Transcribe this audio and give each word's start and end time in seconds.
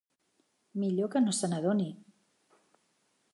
Millor 0.83 1.11
que 1.17 1.21
no 1.25 1.35
se 1.41 1.51
n'adoni! 1.51 1.87